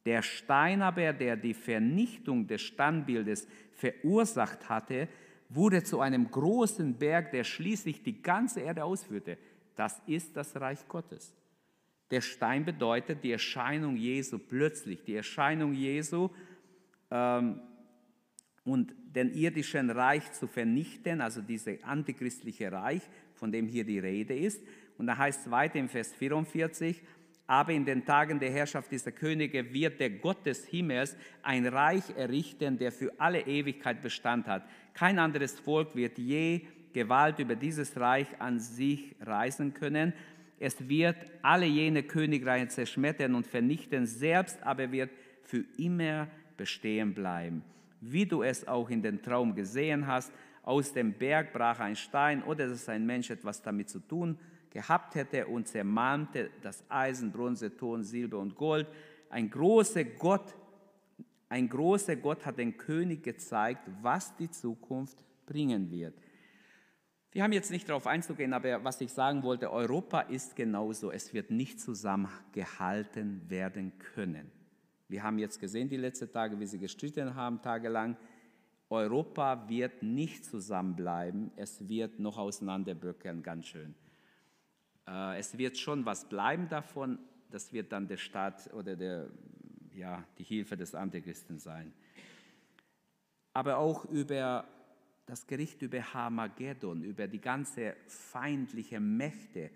[0.05, 5.09] Der Stein aber, der die Vernichtung des Standbildes verursacht hatte,
[5.49, 9.39] wurde zu einem großen Berg, der schließlich die ganze Erde ausführte.
[9.77, 11.35] Das ist das Reich Gottes.
[12.13, 16.29] Der Stein bedeutet die Erscheinung Jesu plötzlich, die Erscheinung Jesu
[17.11, 17.59] ähm,
[18.65, 23.01] und den irdischen Reich zu vernichten, also dieses antichristliche Reich,
[23.35, 24.63] von dem hier die Rede ist.
[24.99, 27.03] Und da heißt es weiter im Vers 44,
[27.47, 32.05] aber in den Tagen der Herrschaft dieser Könige wird der Gott des Himmels ein Reich
[32.15, 34.69] errichten, der für alle Ewigkeit Bestand hat.
[34.93, 36.61] Kein anderes Volk wird je
[36.93, 40.13] Gewalt über dieses Reich an sich reißen können.
[40.63, 45.11] Es wird alle jene Königreiche zerschmettern und vernichten, selbst aber wird
[45.43, 47.65] für immer bestehen bleiben.
[48.01, 52.45] Wie du es auch in den Traum gesehen hast, aus dem Berg brach ein Stein
[52.45, 54.39] oder dass ein Mensch etwas damit zu tun
[54.71, 58.87] gehabt hätte und zermalmte das Eisen, Bronze, Ton, Silber und Gold.
[59.31, 60.55] Ein großer Gott,
[61.49, 66.15] ein großer Gott hat den König gezeigt, was die Zukunft bringen wird.
[67.35, 71.11] Wir haben jetzt nicht darauf einzugehen, aber was ich sagen wollte, Europa ist genauso.
[71.11, 74.53] Es wird nicht zusammengehalten werden können.
[75.09, 78.19] Wir haben jetzt gesehen die letzten Tage, wie sie gestritten haben, tagelang.
[78.91, 83.95] Europa wird nicht zusammenbleiben, es wird noch auseinanderbröckeln, ganz schön.
[85.09, 87.19] Äh, es wird schon was bleiben davon,
[87.51, 89.31] das wird dann der Staat oder der,
[89.95, 91.95] ja, die Hilfe des Antichristen sein.
[93.55, 94.67] Aber auch über
[95.27, 99.71] das Gericht über Harmageddon, über die ganze feindliche Mächte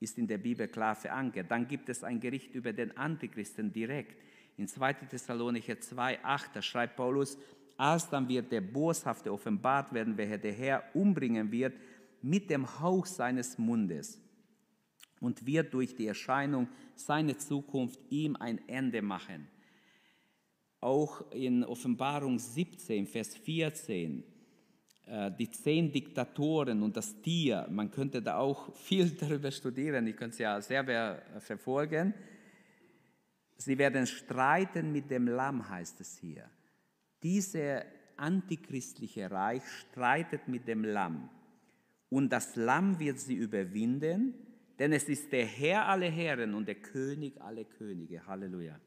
[0.00, 1.50] ist in der Bibel klar verankert.
[1.50, 4.16] Dann gibt es ein Gericht über den Antichristen direkt.
[4.56, 4.92] In 2.
[4.94, 7.38] Thessalonicher 2,8, da schreibt Paulus,
[7.76, 11.74] alsdann wird der Boshafte offenbart werden, welcher der Herr umbringen wird
[12.22, 14.20] mit dem Hauch seines Mundes
[15.20, 19.48] und wird durch die Erscheinung seine Zukunft ihm ein Ende machen.
[20.80, 24.37] Auch in Offenbarung 17, Vers 14, äh,
[25.38, 30.34] die zehn Diktatoren und das Tier, man könnte da auch viel darüber studieren, ich könnte
[30.34, 32.14] es ja selber verfolgen.
[33.56, 36.44] Sie werden streiten mit dem Lamm, heißt es hier.
[37.22, 37.84] Diese
[38.16, 41.28] antichristliche Reich streitet mit dem Lamm.
[42.08, 44.34] Und das Lamm wird sie überwinden
[44.78, 48.24] denn es ist der Herr aller Herren und der König aller Könige.
[48.26, 48.78] Halleluja.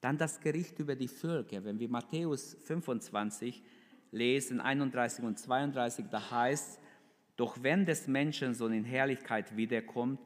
[0.00, 1.62] Dann das Gericht über die Völker.
[1.64, 3.62] Wenn wir Matthäus 25
[4.12, 6.78] lesen, 31 und 32, da heißt,
[7.36, 10.20] doch wenn des Menschen so in Herrlichkeit wiederkommt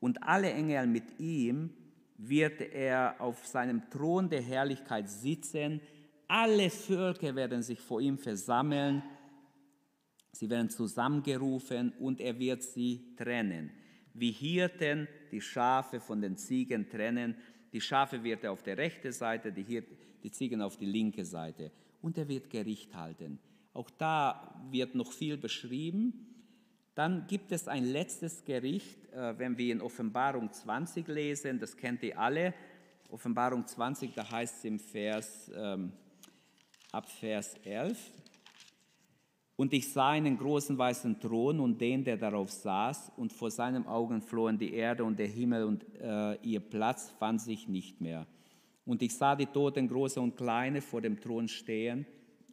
[0.00, 1.70] und alle Engel mit ihm,
[2.18, 5.80] wird er auf seinem Thron der Herrlichkeit sitzen.
[6.26, 9.02] Alle Völker werden sich vor ihm versammeln.
[10.32, 13.70] Sie werden zusammengerufen und er wird sie trennen
[14.18, 17.36] wie Hirten die Schafe von den Ziegen trennen.
[17.72, 21.70] Die Schafe wird er auf der rechten Seite, die Ziegen auf die linke Seite.
[22.06, 23.40] Und er wird Gericht halten.
[23.74, 26.24] Auch da wird noch viel beschrieben.
[26.94, 32.04] Dann gibt es ein letztes Gericht, äh, wenn wir in Offenbarung 20 lesen, das kennt
[32.04, 32.54] ihr alle.
[33.10, 35.94] Offenbarung 20, da heißt es im Vers, ähm,
[36.92, 37.98] ab Vers 11,
[39.56, 43.84] und ich sah einen großen weißen Thron und den, der darauf saß, und vor seinen
[43.88, 48.28] Augen flohen die Erde und der Himmel und äh, ihr Platz fand sich nicht mehr.
[48.86, 52.06] Und ich sah die Toten, große und kleine, vor dem Thron stehen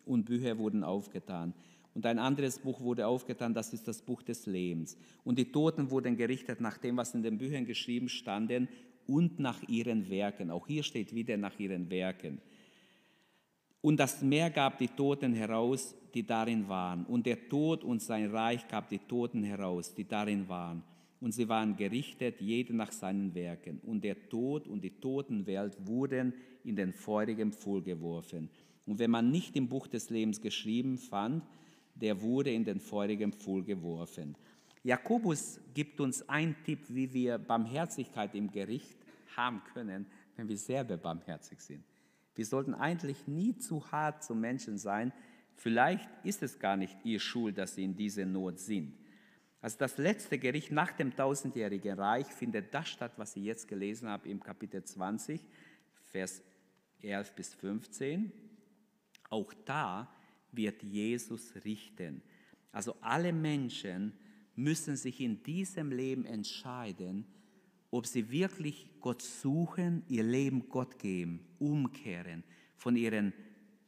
[0.06, 1.54] und Bücher wurden aufgetan.
[1.94, 4.98] Und ein anderes Buch wurde aufgetan, das ist das Buch des Lebens.
[5.24, 8.68] Und die Toten wurden gerichtet nach dem, was in den Büchern geschrieben standen
[9.06, 10.50] und nach ihren Werken.
[10.50, 12.42] Auch hier steht wieder nach ihren Werken.
[13.82, 17.06] Und das Meer gab die Toten heraus, die darin waren.
[17.06, 20.84] Und der Tod und sein Reich gab die Toten heraus, die darin waren.
[21.24, 23.80] Und sie waren gerichtet, jede nach seinen Werken.
[23.86, 26.34] Und der Tod und die Totenwelt wurden
[26.66, 28.50] in den feurigen Pfuhl geworfen.
[28.86, 31.46] Und wenn man nicht im Buch des Lebens geschrieben fand,
[31.96, 34.36] der wurde in den feurigen Pfuhl geworfen.
[34.84, 38.98] Jakobus gibt uns einen Tipp, wie wir Barmherzigkeit im Gericht
[39.38, 40.06] haben können,
[40.36, 41.86] wenn wir selber barmherzig sind.
[42.36, 45.14] Wir sollten eigentlich nie zu hart zu Menschen sein.
[45.56, 48.98] Vielleicht ist es gar nicht ihr Schuld, dass sie in dieser Not sind.
[49.64, 54.10] Also das letzte Gericht nach dem tausendjährigen Reich findet das statt, was ich jetzt gelesen
[54.10, 55.40] habe im Kapitel 20,
[56.12, 56.42] Vers
[57.02, 58.30] 11 bis 15.
[59.30, 60.14] Auch da
[60.52, 62.22] wird Jesus richten.
[62.74, 64.12] Also alle Menschen
[64.58, 67.26] müssen sich in diesem Leben entscheiden,
[67.90, 72.44] ob sie wirklich Gott suchen, ihr Leben Gott geben, umkehren
[72.76, 73.32] von ihren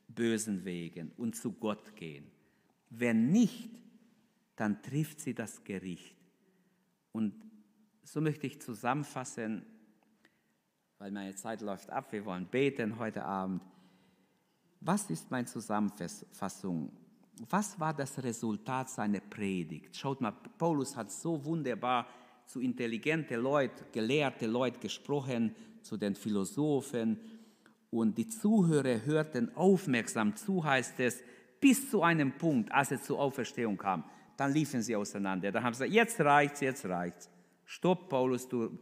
[0.08, 2.32] bösen Wegen und zu Gott gehen.
[2.90, 3.70] Wenn nicht,
[4.56, 6.15] dann trifft sie das Gericht.
[7.12, 7.34] Und
[8.04, 9.65] so möchte ich zusammenfassen,
[10.98, 13.62] weil meine Zeit läuft ab, wir wollen beten heute Abend.
[14.82, 16.91] Was ist meine Zusammenfassung?
[17.50, 19.96] Was war das Resultat seiner Predigt?
[19.96, 22.08] Schaut mal, Paulus hat so wunderbar
[22.46, 27.20] zu intelligenten Leuten, gelehrten Leuten gesprochen, zu den Philosophen.
[27.89, 31.22] Und die Zuhörer hörten aufmerksam zu, heißt es,
[31.60, 34.04] bis zu einem Punkt, als er zur Auferstehung kam.
[34.38, 35.52] Dann liefen sie auseinander.
[35.52, 37.30] Dann haben sie gesagt, jetzt reicht's, jetzt reicht's.
[37.65, 38.78] Stopp, Paulus, du,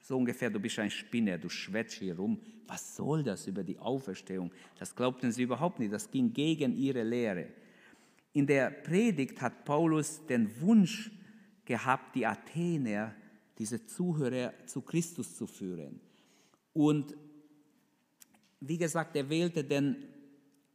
[0.00, 2.40] so ungefähr, du bist ein Spinner, du schwätzt hier rum.
[2.66, 4.50] Was soll das über die Auferstehung?
[4.78, 5.92] Das glaubten sie überhaupt nicht.
[5.92, 7.48] Das ging gegen ihre Lehre.
[8.32, 11.10] In der Predigt hat Paulus den Wunsch
[11.64, 13.14] gehabt, die Athener,
[13.58, 16.00] diese Zuhörer zu Christus zu führen.
[16.72, 17.14] Und
[18.60, 19.96] wie gesagt, er wählte den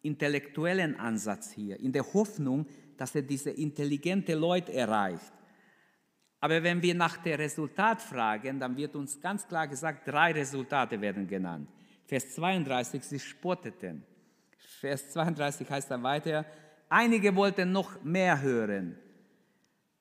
[0.02, 2.66] intellektuellen Ansatz hier, in der Hoffnung,
[3.00, 5.32] dass er diese intelligente Leute erreicht.
[6.42, 11.00] Aber wenn wir nach dem Resultat fragen, dann wird uns ganz klar gesagt, drei Resultate
[11.00, 11.70] werden genannt.
[12.06, 14.04] Vers 32, sie spotteten.
[14.80, 16.46] Vers 32 heißt dann weiter,
[16.90, 18.98] einige wollten noch mehr hören.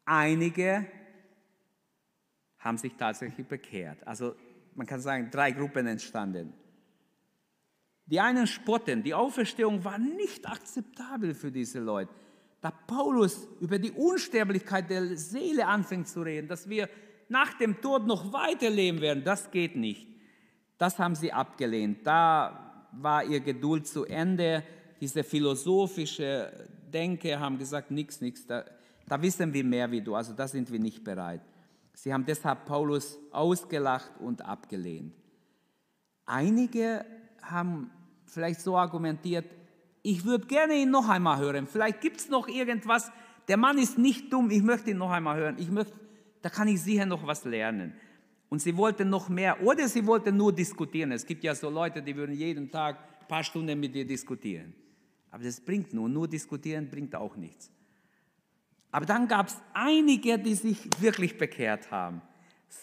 [0.05, 0.87] Einige
[2.59, 4.05] haben sich tatsächlich bekehrt.
[4.07, 4.35] Also
[4.75, 6.53] man kann sagen, drei Gruppen entstanden.
[8.07, 12.13] Die einen spotten, die Auferstehung war nicht akzeptabel für diese Leute.
[12.61, 16.89] Da Paulus über die Unsterblichkeit der Seele anfängt zu reden, dass wir
[17.29, 20.07] nach dem Tod noch weiterleben werden, das geht nicht.
[20.79, 22.07] Das haben sie abgelehnt.
[22.07, 24.65] Da war ihr Geduld zu Ende.
[25.01, 26.53] Diese philosophische
[26.93, 28.65] Denke haben gesagt, nichts, nichts, da,
[29.07, 31.43] da wissen wir mehr wie du, also da sind wir nicht bereit.
[31.95, 35.15] Sie haben deshalb Paulus ausgelacht und abgelehnt.
[36.25, 37.05] Einige
[37.43, 37.91] haben
[38.25, 39.47] vielleicht so argumentiert,
[40.03, 41.67] ich würde gerne ihn noch einmal hören.
[41.67, 43.11] Vielleicht gibt es noch irgendwas.
[43.49, 45.57] Der Mann ist nicht dumm, ich möchte ihn noch einmal hören.
[45.59, 45.93] Ich möchte,
[46.43, 47.95] da kann ich sicher noch was lernen.
[48.49, 51.13] Und sie wollten noch mehr oder sie wollten nur diskutieren.
[51.13, 54.75] Es gibt ja so Leute, die würden jeden Tag ein paar Stunden mit dir diskutieren.
[55.31, 57.71] Aber das bringt nur, nur diskutieren bringt auch nichts.
[58.91, 62.23] Aber dann gab es einige, die sich wirklich bekehrt haben.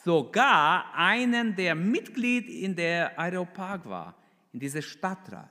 [0.03, 4.15] Sogar einen, der Mitglied in der Aeropark war,
[4.53, 5.49] in dieser Stadtrat.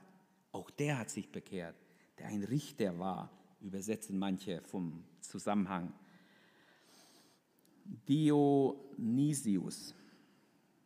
[0.55, 1.75] Auch der hat sich bekehrt,
[2.17, 5.91] der ein Richter war, übersetzen manche vom Zusammenhang.
[8.07, 9.93] Dionysius,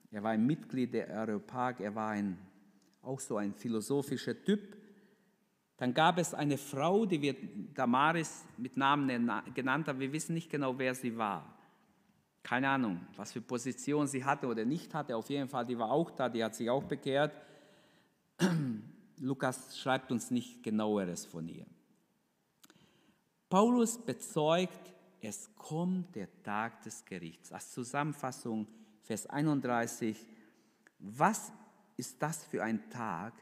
[0.09, 2.39] er war ein Mitglied der Areopag, er war ein,
[3.03, 4.75] auch so ein philosophischer Typ.
[5.77, 7.37] Dann gab es eine Frau, die wird
[7.75, 11.45] Damaris mit Namen genannt, aber wir wissen nicht genau, wer sie war.
[12.41, 15.15] Keine Ahnung, was für Position sie hatte oder nicht hatte.
[15.15, 17.35] Auf jeden Fall, die war auch da, die hat sich auch bekehrt.
[19.19, 21.65] Lukas schreibt uns nicht genaueres von ihr.
[23.49, 27.51] Paulus bezeugt, es kommt der Tag des Gerichts.
[27.51, 28.67] Als Zusammenfassung
[29.01, 30.15] Vers 31,
[30.99, 31.51] was
[31.97, 33.33] ist das für ein Tag?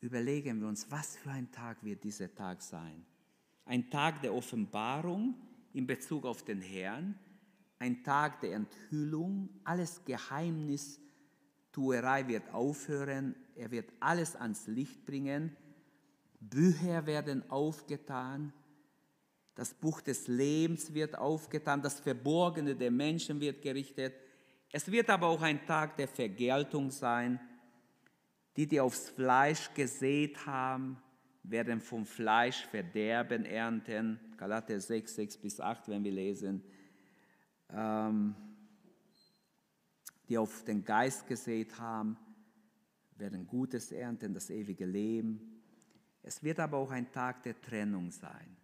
[0.00, 3.06] Überlegen wir uns, was für ein Tag wird dieser Tag sein?
[3.64, 5.34] Ein Tag der Offenbarung
[5.72, 7.18] in Bezug auf den Herrn,
[7.78, 15.56] ein Tag der Enthüllung, alles Geheimnistuerei wird aufhören, er wird alles ans Licht bringen,
[16.40, 18.52] Bücher werden aufgetan,
[19.54, 24.14] das Buch des Lebens wird aufgetan, das Verborgene der Menschen wird gerichtet.
[24.72, 27.38] Es wird aber auch ein Tag der Vergeltung sein.
[28.56, 30.96] Die, die aufs Fleisch gesät haben,
[31.44, 34.18] werden vom Fleisch Verderben ernten.
[34.36, 36.62] Galater 6, 6 bis 8, wenn wir lesen.
[37.70, 38.34] Ähm,
[40.28, 42.16] die auf den Geist gesät haben,
[43.18, 45.60] werden Gutes ernten, das ewige Leben.
[46.22, 48.56] Es wird aber auch ein Tag der Trennung sein.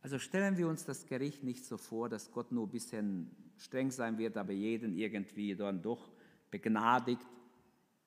[0.00, 3.90] Also stellen wir uns das Gericht nicht so vor, dass Gott nur ein bisschen streng
[3.90, 6.12] sein wird, aber jeden irgendwie dann doch
[6.50, 7.26] begnadigt.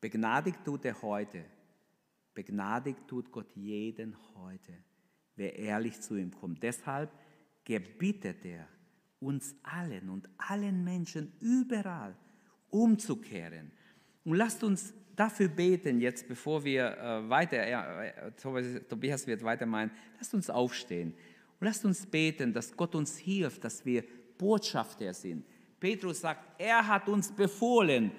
[0.02, 1.46] Begnadigt tut er heute.
[2.34, 4.74] Begnadigt tut Gott jeden heute,
[5.38, 6.62] wer ehrlich zu ihm kommt.
[6.62, 7.10] Deshalb
[7.64, 8.68] gebietet er
[9.22, 12.16] uns allen und allen Menschen überall
[12.70, 13.72] umzukehren.
[14.26, 18.32] Und lasst uns dafür beten jetzt, bevor wir äh, weiter, äh,
[18.90, 21.14] Tobias wird weiter meinen, lasst uns aufstehen
[21.60, 24.04] und lasst uns beten, dass Gott uns hilft, dass wir
[24.38, 25.46] Botschafter sind.
[25.80, 28.12] Petrus sagt, er hat uns befohlen,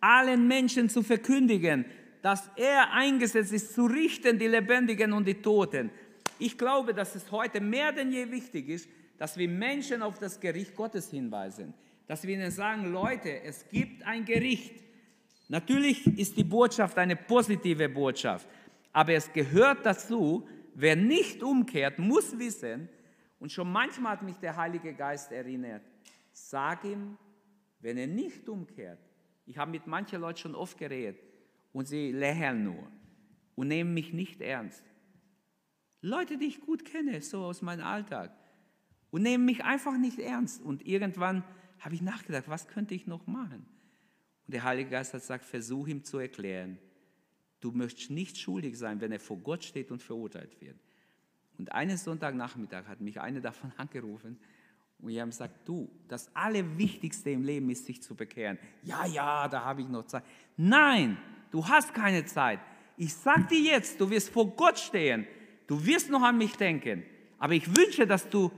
[0.00, 1.84] allen Menschen zu verkündigen,
[2.22, 5.90] dass er eingesetzt ist, zu richten die Lebendigen und die Toten.
[6.38, 8.88] Ich glaube, dass es heute mehr denn je wichtig ist,
[9.18, 11.74] dass wir Menschen auf das Gericht Gottes hinweisen.
[12.06, 14.82] Dass wir ihnen sagen, Leute, es gibt ein Gericht.
[15.48, 18.48] Natürlich ist die Botschaft eine positive Botschaft,
[18.92, 22.88] aber es gehört dazu, wer nicht umkehrt, muss wissen,
[23.40, 25.82] und schon manchmal hat mich der Heilige Geist erinnert,
[26.32, 27.18] sag ihm,
[27.80, 28.98] wenn er nicht umkehrt,
[29.44, 31.20] ich habe mit manchen Leuten schon oft geredet
[31.72, 32.88] und sie lächeln nur
[33.54, 34.82] und nehmen mich nicht ernst.
[36.00, 38.34] Leute, die ich gut kenne, so aus meinem Alltag,
[39.10, 40.60] und nehmen mich einfach nicht ernst.
[40.60, 41.44] Und irgendwann
[41.78, 43.64] habe ich nachgedacht, was könnte ich noch machen?
[44.46, 46.78] Und der Heilige Geist hat gesagt, versuch ihm zu erklären,
[47.60, 50.76] du möchtest nicht schuldig sein, wenn er vor Gott steht und verurteilt wird.
[51.58, 54.38] Und eines Sonntagnachmittag hat mich eine davon angerufen
[55.00, 58.58] und die haben gesagt, du, das Allerwichtigste im Leben ist, sich zu bekehren.
[58.82, 60.24] Ja, ja, da habe ich noch Zeit.
[60.56, 61.18] Nein,
[61.50, 62.60] du hast keine Zeit.
[62.96, 65.26] Ich sage dir jetzt, du wirst vor Gott stehen.
[65.66, 67.02] Du wirst noch an mich denken.
[67.38, 68.50] Aber ich wünsche, dass du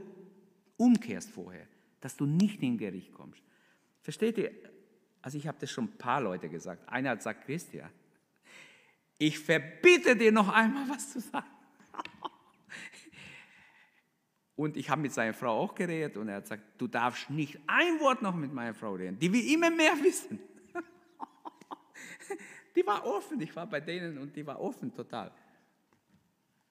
[0.77, 1.67] umkehrst vorher,
[2.01, 3.43] dass du nicht in Gericht kommst.
[4.03, 4.53] Versteht ihr?
[5.27, 6.89] Also ich habe das schon ein paar Leute gesagt.
[6.89, 7.91] Einer hat gesagt, Christian,
[9.19, 11.49] ich verbiete dir noch einmal was zu sagen.
[14.55, 17.59] Und ich habe mit seiner Frau auch geredet und er hat gesagt, du darfst nicht
[17.67, 19.19] ein Wort noch mit meiner Frau reden.
[19.19, 20.39] Die will immer mehr wissen.
[22.77, 25.33] Die war offen, ich war bei denen und die war offen total.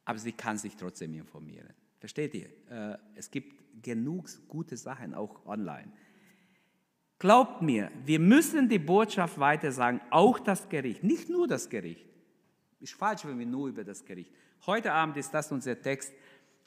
[0.06, 1.74] Aber sie kann sich trotzdem informieren.
[2.00, 2.50] Versteht ihr?
[2.70, 5.92] Äh, es gibt genug gute Sachen auch online.
[7.26, 12.06] Glaubt mir, wir müssen die Botschaft weiter sagen, auch das Gericht, nicht nur das Gericht.
[12.80, 14.30] Ist falsch, wenn wir nur über das Gericht.
[14.68, 16.14] Heute Abend ist das unser Text.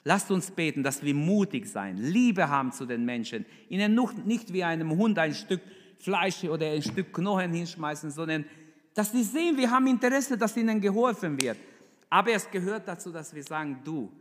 [0.03, 4.61] Lasst uns beten, dass wir mutig sein, Liebe haben zu den Menschen, ihnen nicht wie
[4.61, 5.61] einem Hund ein Stück
[5.97, 8.43] Fleisch oder ein Stück Knochen hinschmeißen, sondern
[8.93, 11.57] dass sie sehen, wir haben Interesse, dass ihnen geholfen wird.
[12.09, 14.11] Aber es gehört dazu, dass wir sagen, du,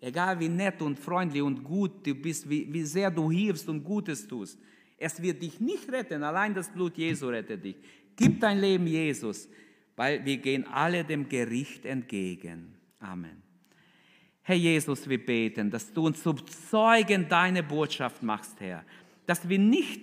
[0.00, 3.82] egal wie nett und freundlich und gut du bist, wie, wie sehr du hilfst und
[3.82, 4.60] Gutes tust,
[4.98, 7.76] es wird dich nicht retten, allein das Blut Jesu rettet dich.
[8.16, 9.48] Gib dein Leben Jesus,
[9.96, 12.74] weil wir gehen alle dem Gericht entgegen.
[13.00, 13.42] Amen.
[14.42, 18.84] Herr Jesus, wir beten, dass du uns zum Zeugen deine Botschaft machst, Herr.
[19.26, 20.00] Dass wir nicht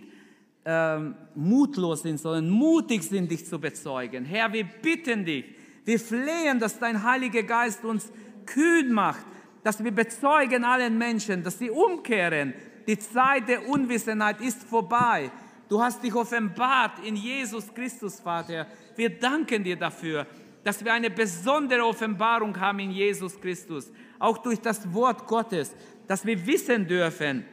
[0.66, 4.24] ähm, mutlos sind, sondern mutig sind, dich zu bezeugen.
[4.24, 5.46] Herr, wir bitten dich,
[5.84, 8.12] wir flehen, dass dein Heiliger Geist uns
[8.46, 9.26] kühn macht,
[9.64, 12.54] dass wir bezeugen allen Menschen, dass sie umkehren.
[12.88, 15.32] Die Zeit der Unwissenheit ist vorbei.
[15.68, 18.68] Du hast dich offenbart in Jesus Christus, Vater.
[18.96, 20.28] Wir danken dir dafür,
[20.64, 25.76] dass wir eine besondere Offenbarung haben in Jesus Christus auch durch das Wort Gottes,
[26.08, 27.46] dass wir wissen dürfen,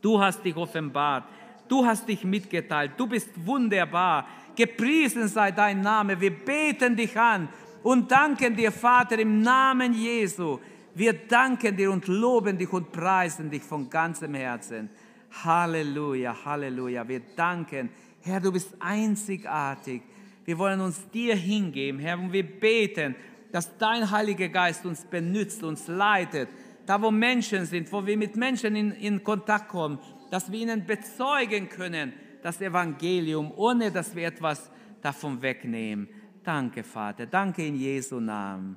[0.00, 1.24] du hast dich offenbart,
[1.68, 4.26] du hast dich mitgeteilt, du bist wunderbar,
[4.56, 7.48] gepriesen sei dein Name, wir beten dich an
[7.82, 10.58] und danken dir, Vater, im Namen Jesu.
[10.94, 14.90] Wir danken dir und loben dich und preisen dich von ganzem Herzen.
[15.44, 17.08] Halleluja, Halleluja.
[17.08, 17.88] Wir danken,
[18.20, 20.02] Herr, du bist einzigartig.
[20.44, 23.14] Wir wollen uns dir hingeben, Herr, und wir beten,
[23.52, 26.48] dass dein Heiliger Geist uns benützt, uns leitet,
[26.84, 29.98] da wo Menschen sind, wo wir mit Menschen in, in Kontakt kommen,
[30.30, 32.12] dass wir ihnen bezeugen können,
[32.42, 34.70] das Evangelium, ohne dass wir etwas
[35.00, 36.08] davon wegnehmen.
[36.42, 37.26] Danke, Vater.
[37.26, 38.76] Danke in Jesu Namen.